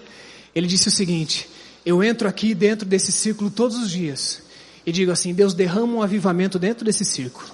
[0.53, 1.49] Ele disse o seguinte:
[1.83, 4.43] Eu entro aqui dentro desse círculo todos os dias
[4.85, 7.49] e digo assim: Deus derrama um avivamento dentro desse círculo,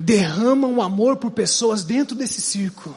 [0.00, 2.96] derrama um amor por pessoas dentro desse círculo,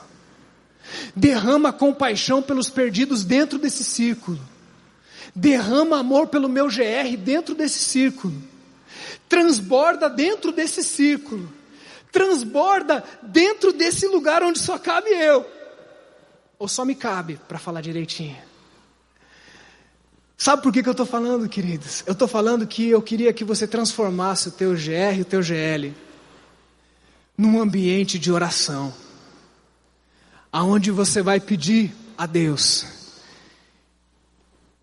[1.13, 4.39] derrama compaixão pelos perdidos dentro desse círculo,
[5.37, 8.35] derrama amor pelo meu GR dentro desse círculo,
[9.29, 11.57] transborda dentro desse círculo
[12.11, 15.45] transborda dentro desse lugar onde só cabe eu.
[16.57, 18.35] Ou só me cabe, para falar direitinho.
[20.35, 22.03] Sabe por que, que eu estou falando, queridos?
[22.05, 25.41] Eu estou falando que eu queria que você transformasse o teu GR e o teu
[25.41, 25.93] GL
[27.37, 28.91] num ambiente de oração,
[30.51, 32.96] aonde você vai pedir a Deus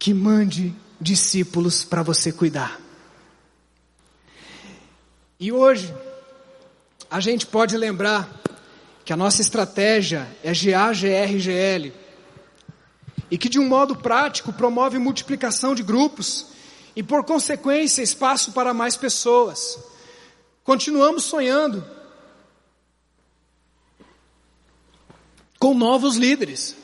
[0.05, 2.79] que mande discípulos para você cuidar.
[5.41, 5.95] E hoje
[7.11, 8.29] a gente pode lembrar
[9.03, 11.91] que a nossa estratégia é GA, GR, GL.
[13.31, 16.49] E que de um modo prático promove multiplicação de grupos
[16.95, 19.79] e por consequência espaço para mais pessoas.
[20.63, 21.83] Continuamos sonhando
[25.59, 26.77] com novos líderes.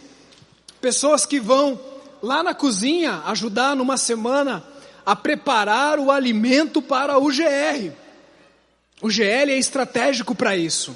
[0.80, 1.90] Pessoas que vão
[2.22, 4.64] lá na cozinha ajudar numa semana
[5.04, 7.92] a preparar o alimento para o GR.
[9.02, 10.94] O GL é estratégico para isso.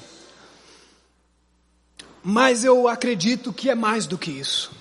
[2.23, 4.71] Mas eu acredito que é mais do que isso.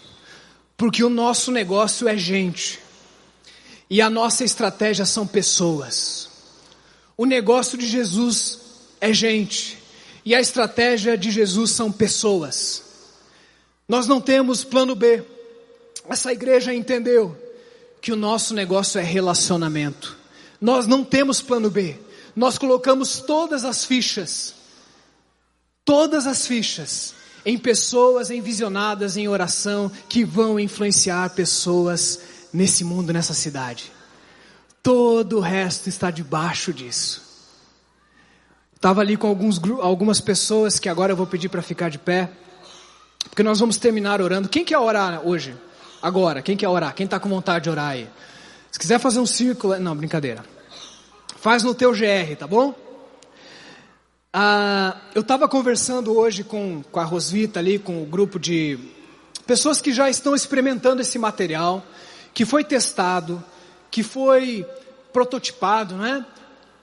[0.76, 2.80] Porque o nosso negócio é gente.
[3.88, 6.28] E a nossa estratégia são pessoas.
[7.16, 8.59] O negócio de Jesus
[9.00, 9.78] é gente.
[10.24, 12.83] E a estratégia de Jesus são pessoas.
[13.88, 15.22] Nós não temos plano B.
[16.09, 17.37] Essa igreja entendeu
[18.01, 20.17] que o nosso negócio é relacionamento.
[20.61, 21.99] Nós não temos plano B
[22.35, 24.55] nós colocamos todas as fichas,
[25.85, 27.14] todas as fichas
[27.47, 32.21] em pessoas envisionadas em oração que vão influenciar pessoas
[32.53, 33.93] nesse mundo, nessa cidade.
[34.83, 37.23] Todo o resto está debaixo disso.
[38.75, 42.31] Estava ali com alguns, algumas pessoas que agora eu vou pedir para ficar de pé,
[43.25, 44.49] porque nós vamos terminar orando.
[44.49, 45.55] Quem quer orar hoje?
[46.05, 46.95] Agora, quem quer orar?
[46.95, 48.07] Quem está com vontade de orar aí?
[48.71, 50.45] Se quiser fazer um círculo, não, brincadeira.
[51.38, 52.75] Faz no teu GR, tá bom?
[54.31, 58.79] Ah, eu estava conversando hoje com, com a Rosvita ali, com o grupo de
[59.47, 61.83] pessoas que já estão experimentando esse material,
[62.35, 63.43] que foi testado,
[63.90, 64.67] que foi
[65.11, 66.23] prototipado, né?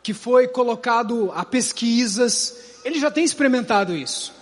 [0.01, 4.33] que foi colocado a pesquisas, eles já têm experimentado isso.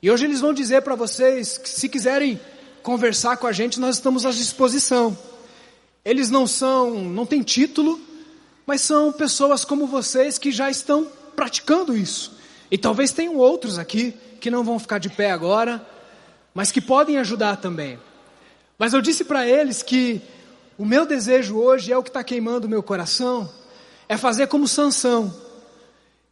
[0.00, 2.40] E hoje eles vão dizer para vocês que se quiserem
[2.84, 5.16] conversar com a gente, nós estamos à disposição.
[6.04, 7.98] Eles não são, não têm título,
[8.66, 12.36] mas são pessoas como vocês que já estão praticando isso.
[12.70, 15.84] E talvez tenham outros aqui que não vão ficar de pé agora,
[16.52, 17.98] mas que podem ajudar também.
[18.78, 20.20] Mas eu disse para eles que
[20.76, 23.50] o meu desejo hoje é o que está queimando o meu coração,
[24.06, 25.34] é fazer como Sansão,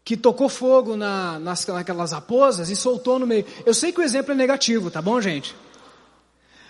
[0.04, 3.46] que tocou fogo na, nas, naquelas raposas e soltou no meio.
[3.64, 5.54] Eu sei que o exemplo é negativo, tá bom, gente?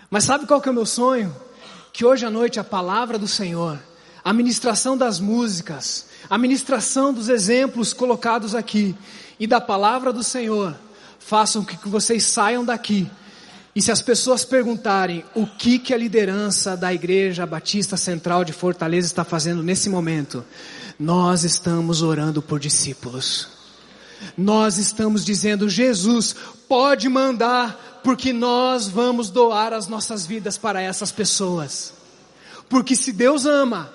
[0.09, 1.35] Mas sabe qual que é o meu sonho?
[1.91, 3.79] Que hoje à noite a palavra do Senhor,
[4.23, 8.95] a ministração das músicas, a ministração dos exemplos colocados aqui
[9.39, 10.75] e da palavra do Senhor
[11.19, 13.09] façam que vocês saiam daqui
[13.75, 18.53] e se as pessoas perguntarem o que, que a liderança da Igreja Batista Central de
[18.53, 20.45] Fortaleza está fazendo nesse momento,
[20.99, 23.52] nós estamos orando por discípulos.
[24.37, 26.35] Nós estamos dizendo, Jesus,
[26.67, 31.93] pode mandar, porque nós vamos doar as nossas vidas para essas pessoas.
[32.69, 33.91] Porque se Deus ama,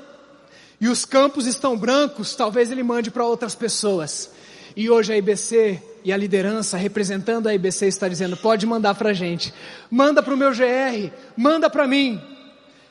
[0.80, 4.30] e os campos estão brancos, talvez Ele mande para outras pessoas.
[4.76, 9.10] E hoje a IBC e a liderança representando a IBC está dizendo: pode mandar para
[9.10, 9.52] a gente,
[9.90, 12.20] manda para o meu GR, manda para mim.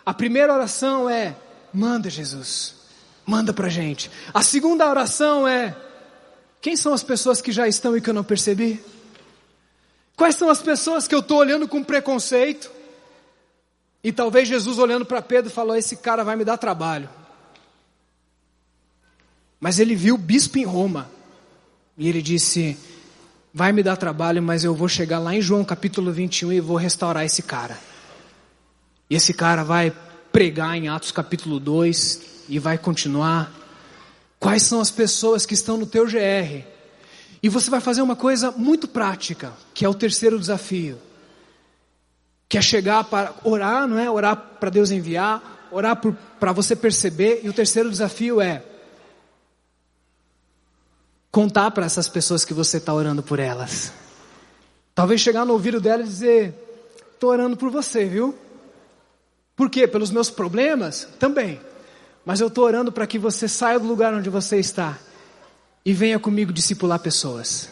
[0.05, 1.35] A primeira oração é:
[1.73, 2.75] manda Jesus,
[3.25, 4.11] manda para a gente.
[4.33, 5.73] A segunda oração é:
[6.67, 8.83] quem são as pessoas que já estão e que eu não percebi?
[10.17, 12.69] Quais são as pessoas que eu estou olhando com preconceito?
[14.03, 17.09] E talvez Jesus olhando para Pedro falou: esse cara vai me dar trabalho.
[19.61, 21.09] Mas ele viu o bispo em Roma
[21.97, 22.77] e ele disse:
[23.53, 26.75] Vai me dar trabalho, mas eu vou chegar lá em João capítulo 21 e vou
[26.75, 27.79] restaurar esse cara.
[29.09, 29.93] E esse cara vai
[30.33, 33.66] pregar em Atos capítulo 2 e vai continuar.
[34.39, 36.63] Quais são as pessoas que estão no teu GR?
[37.41, 40.99] E você vai fazer uma coisa muito prática, que é o terceiro desafio.
[42.49, 44.09] Que é chegar para orar, não é?
[44.09, 45.99] Orar para Deus enviar, orar
[46.39, 47.41] para você perceber.
[47.43, 48.63] E o terceiro desafio é
[51.31, 53.91] contar para essas pessoas que você está orando por elas.
[54.95, 56.55] Talvez chegar no ouvido dela e dizer:
[57.13, 58.35] estou orando por você, viu?
[59.55, 59.87] Por quê?
[59.87, 61.07] Pelos meus problemas?
[61.19, 61.59] Também.
[62.27, 64.97] Mas eu estou orando para que você saia do lugar onde você está
[65.85, 67.69] e venha comigo discipular pessoas.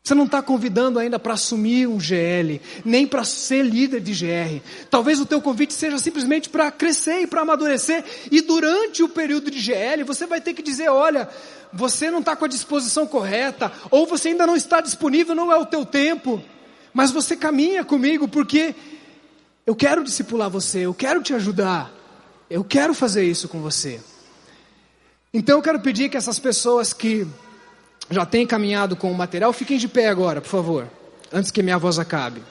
[0.00, 4.62] Você não está convidando ainda para assumir um GL, nem para ser líder de GR.
[4.88, 8.04] Talvez o teu convite seja simplesmente para crescer e para amadurecer.
[8.30, 11.28] E durante o período de GL, você vai ter que dizer: olha,
[11.72, 15.56] você não está com a disposição correta, ou você ainda não está disponível, não é
[15.56, 16.40] o teu tempo.
[16.94, 18.72] Mas você caminha comigo porque
[19.66, 21.95] eu quero discipular você, eu quero te ajudar,
[22.48, 24.00] eu quero fazer isso com você.
[25.32, 27.26] Então eu quero pedir que essas pessoas que
[28.10, 30.88] já tem caminhado com o material, fiquem de pé agora, por favor,
[31.32, 32.42] antes que minha voz acabe.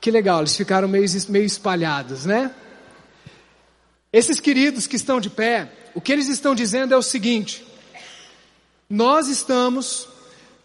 [0.00, 2.50] Que legal, eles ficaram meio, meio espalhados, né?
[4.12, 7.66] Esses queridos que estão de pé, o que eles estão dizendo é o seguinte:
[8.88, 10.08] nós estamos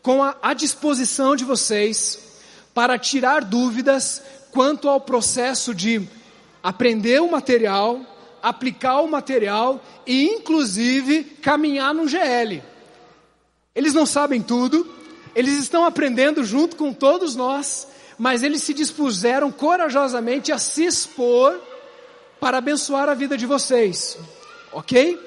[0.02, 2.20] com a, a disposição de vocês
[2.74, 4.22] para tirar dúvidas
[4.54, 6.08] quanto ao processo de
[6.62, 8.00] aprender o material,
[8.42, 12.62] aplicar o material e, inclusive, caminhar no GL.
[13.76, 14.88] Eles não sabem tudo,
[15.36, 17.88] eles estão aprendendo junto com todos nós,
[18.18, 21.60] mas eles se dispuseram corajosamente a se expor
[22.40, 24.18] para abençoar a vida de vocês,
[24.72, 25.20] ok?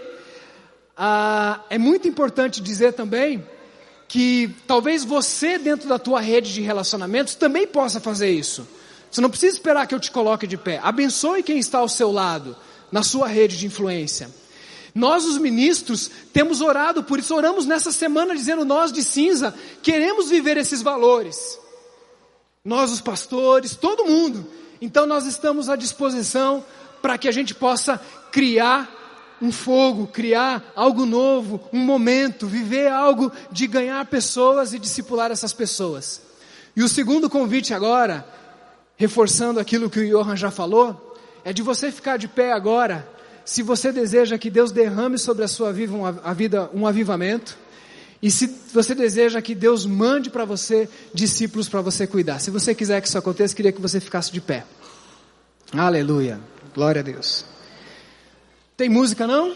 [0.97, 3.45] Ah, é muito importante dizer também
[4.07, 8.67] que talvez você, dentro da tua rede de relacionamentos, também possa fazer isso.
[9.17, 10.79] Você não precisa esperar que eu te coloque de pé.
[10.83, 12.55] Abençoe quem está ao seu lado
[12.93, 14.29] na sua rede de influência.
[14.95, 20.29] Nós, os ministros, temos orado por isso, oramos nessa semana dizendo: nós de cinza queremos
[20.29, 21.59] viver esses valores.
[22.63, 24.47] Nós, os pastores, todo mundo.
[24.83, 26.63] Então, nós estamos à disposição
[27.01, 27.99] para que a gente possa
[28.31, 35.31] criar um fogo, criar algo novo, um momento, viver algo de ganhar pessoas e discipular
[35.31, 36.21] essas pessoas.
[36.77, 38.37] E o segundo convite agora,
[38.97, 43.09] reforçando aquilo que o Johan já falou, é de você ficar de pé agora,
[43.45, 47.57] se você deseja que Deus derrame sobre a sua vida um, a vida um avivamento,
[48.21, 52.41] e se você deseja que Deus mande para você discípulos para você cuidar.
[52.41, 54.65] Se você quiser que isso aconteça, queria que você ficasse de pé.
[55.73, 56.41] Aleluia.
[56.75, 57.45] Glória a Deus.
[58.77, 59.55] Tem música não?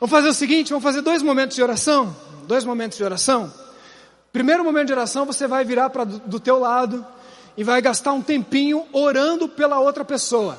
[0.00, 2.16] Vamos fazer o seguinte, vamos fazer dois momentos de oração.
[2.48, 3.52] Dois momentos de oração.
[4.32, 7.06] Primeiro momento de oração, você vai virar para do, do teu lado
[7.56, 10.58] e vai gastar um tempinho orando pela outra pessoa.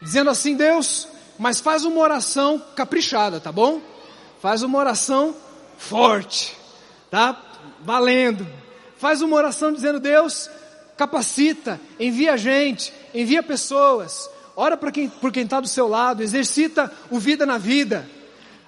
[0.00, 1.08] Dizendo assim, Deus,
[1.38, 3.80] mas faz uma oração caprichada, tá bom?
[4.40, 5.34] Faz uma oração
[5.78, 6.56] forte,
[7.10, 7.40] tá?
[7.80, 8.46] Valendo.
[8.98, 10.48] Faz uma oração dizendo, Deus,
[10.96, 16.90] capacita, envia gente, envia pessoas, ora para quem, por quem está do seu lado, exercita
[17.10, 18.08] o vida na vida.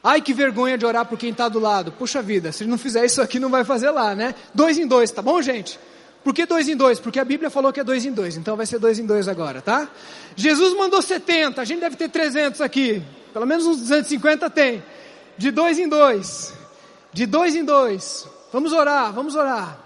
[0.03, 1.91] Ai que vergonha de orar por quem está do lado.
[1.93, 4.35] Puxa vida, se não fizer isso aqui, não vai fazer lá, né?
[4.55, 5.79] Dois em dois, tá bom, gente?
[6.27, 6.99] Por que dois em dois?
[6.99, 9.29] Porque a Bíblia falou que é dois em dois, então vai ser dois em dois
[9.29, 9.89] agora, tá?
[10.35, 13.01] Jesus mandou 70, a gente deve ter 300 aqui,
[13.33, 14.83] pelo menos uns 250 tem.
[15.39, 16.53] De dois em dois,
[17.13, 18.27] de dois em dois.
[18.53, 19.79] Vamos orar, vamos orar.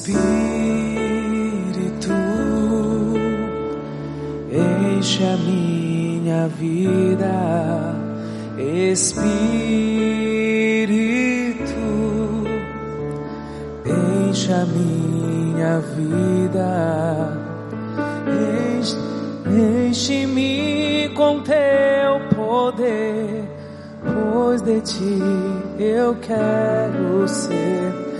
[0.00, 0.16] Espírito,
[4.50, 7.94] enche a minha vida,
[8.56, 9.28] Espírito,
[13.84, 17.36] enche a minha vida,
[19.86, 23.44] enche-me com teu poder,
[24.32, 25.18] pois de ti
[25.78, 28.19] eu quero ser.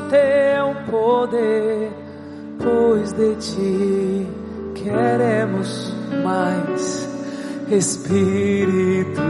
[0.11, 1.89] teu poder,
[2.59, 4.27] pois de ti
[4.75, 7.09] queremos mais.
[7.69, 9.21] Espírito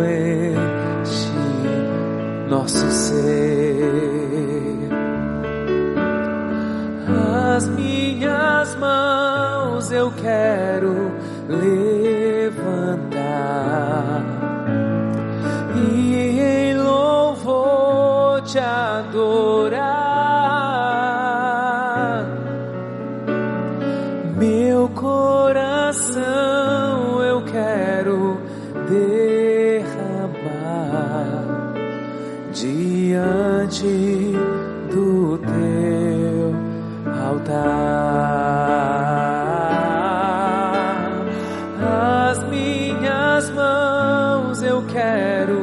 [0.00, 1.28] enche
[2.48, 3.90] nosso ser.
[7.54, 11.12] As minhas mãos eu quero
[11.46, 12.80] levantar
[15.76, 19.69] e em louvor te adorar.
[41.90, 45.60] as minhas mãos eu quero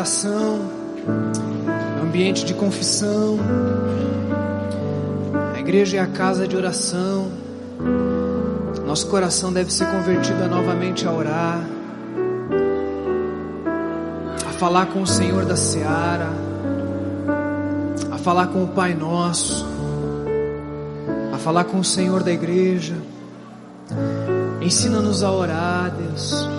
[0.00, 0.60] oração,
[2.02, 3.38] ambiente de confissão.
[5.54, 7.30] A igreja é a casa de oração.
[8.86, 11.60] Nosso coração deve ser convertido novamente a orar,
[14.48, 16.30] a falar com o Senhor da seara,
[18.10, 19.66] a falar com o Pai Nosso,
[21.30, 22.96] a falar com o Senhor da igreja.
[24.62, 26.49] Ensina-nos a orar, Deus.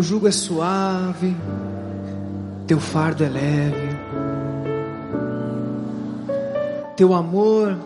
[0.00, 1.36] Teu jugo é suave,
[2.66, 3.96] teu fardo é leve,
[6.96, 7.76] teu amor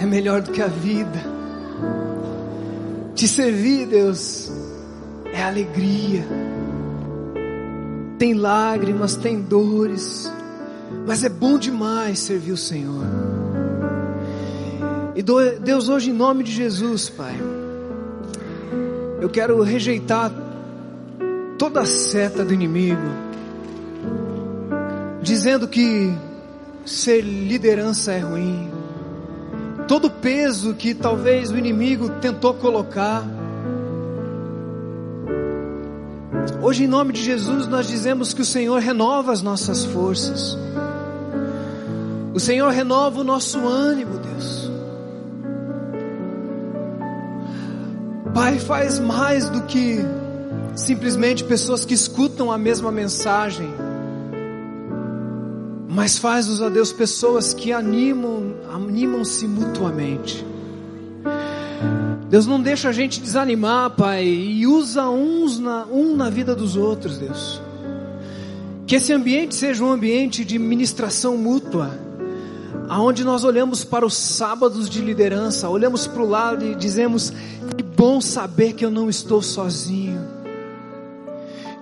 [0.00, 1.22] é melhor do que a vida.
[3.14, 4.50] Te servir, Deus,
[5.32, 6.26] é alegria.
[8.18, 10.28] Tem lágrimas, tem dores,
[11.06, 13.06] mas é bom demais servir o Senhor.
[15.14, 17.36] E Deus, hoje em nome de Jesus, Pai,
[19.22, 20.32] eu quero rejeitar
[21.56, 23.00] toda a seta do inimigo,
[25.22, 26.12] dizendo que
[26.84, 28.68] ser liderança é ruim,
[29.86, 33.22] todo o peso que talvez o inimigo tentou colocar.
[36.60, 40.58] Hoje, em nome de Jesus, nós dizemos que o Senhor renova as nossas forças.
[42.34, 44.61] O Senhor renova o nosso ânimo, Deus.
[48.34, 49.98] Pai, faz mais do que
[50.74, 53.68] simplesmente pessoas que escutam a mesma mensagem,
[55.86, 60.46] mas faz-nos, ó Deus, pessoas que animam, animam-se mutuamente.
[62.30, 66.74] Deus não deixa a gente desanimar, Pai, e usa uns na, um na vida dos
[66.74, 67.60] outros, Deus.
[68.86, 71.90] Que esse ambiente seja um ambiente de ministração mútua,
[72.88, 77.30] aonde nós olhamos para os sábados de liderança, olhamos para o lado e dizemos:
[78.02, 80.20] bom saber que eu não estou sozinho.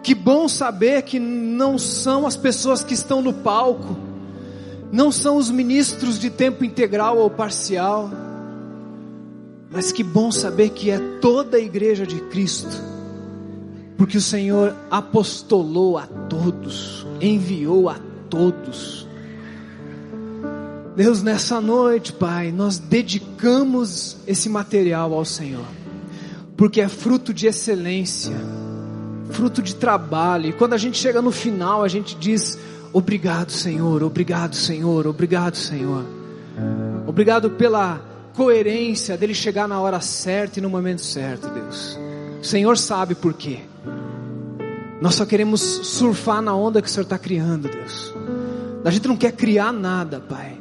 [0.02, 3.96] Que bom saber que não são as pessoas que estão no palco,
[4.92, 8.10] não são os ministros de tempo integral ou parcial,
[9.70, 12.76] mas que bom saber que é toda a igreja de Cristo,
[13.96, 17.96] porque o Senhor apostolou a todos, enviou a
[18.28, 19.08] todos.
[20.94, 25.79] Deus, nessa noite, Pai, nós dedicamos esse material ao Senhor,
[26.60, 28.36] porque é fruto de excelência,
[29.30, 32.58] fruto de trabalho, e quando a gente chega no final, a gente diz:
[32.92, 36.04] Obrigado, Senhor, obrigado, Senhor, obrigado, Senhor.
[37.06, 38.02] Obrigado pela
[38.34, 41.98] coerência dele chegar na hora certa e no momento certo, Deus.
[42.42, 43.60] O Senhor sabe por quê.
[45.00, 48.14] Nós só queremos surfar na onda que o Senhor está criando, Deus.
[48.84, 50.60] A gente não quer criar nada, Pai.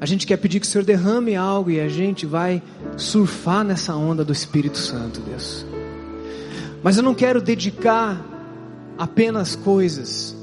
[0.00, 2.62] A gente quer pedir que o Senhor derrame algo e a gente vai
[2.96, 5.66] surfar nessa onda do Espírito Santo, Deus.
[6.82, 8.22] Mas eu não quero dedicar
[8.98, 10.36] apenas coisas,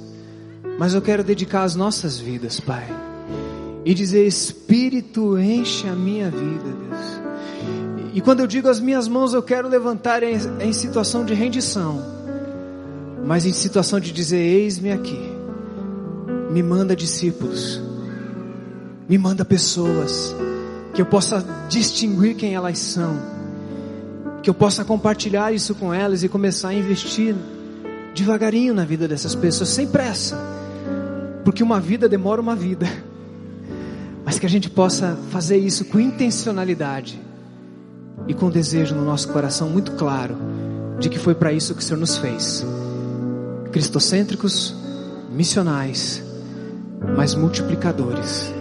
[0.78, 2.88] mas eu quero dedicar as nossas vidas, Pai.
[3.86, 7.22] E dizer: Espírito, enche a minha vida, Deus.
[8.14, 12.04] E quando eu digo as minhas mãos, eu quero levantar em, em situação de rendição,
[13.26, 15.32] mas em situação de dizer: Eis-me aqui,
[16.52, 17.82] me manda discípulos,
[19.08, 20.36] me manda pessoas,
[20.94, 23.18] que eu possa distinguir quem elas são,
[24.44, 27.36] que eu possa compartilhar isso com elas e começar a investir
[28.14, 30.38] devagarinho na vida dessas pessoas, sem pressa,
[31.46, 32.88] porque uma vida demora uma vida,
[34.26, 37.20] mas que a gente possa fazer isso com intencionalidade
[38.28, 40.36] e com desejo no nosso coração muito claro
[41.00, 42.66] de que foi para isso que o Senhor nos fez.
[43.72, 44.76] Cristocêntricos,
[45.32, 46.22] missionais,
[47.16, 48.54] mas multiplicadores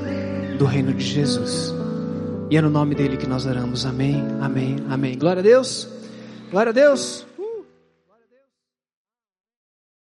[0.59, 1.80] do reino de Jesus.
[2.51, 3.87] E é no nome dele que nós oramos.
[3.87, 5.17] Amém, amém, amém.
[5.17, 5.87] Glória a Deus.
[6.51, 7.30] Glória a Deus.